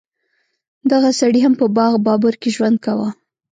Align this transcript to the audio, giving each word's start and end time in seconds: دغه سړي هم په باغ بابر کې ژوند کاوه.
دغه 0.91 1.09
سړي 1.19 1.39
هم 1.45 1.53
په 1.61 1.65
باغ 1.77 1.93
بابر 2.05 2.33
کې 2.41 2.49
ژوند 2.55 2.77
کاوه. 2.85 3.09